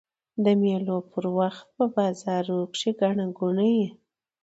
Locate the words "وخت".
1.37-1.65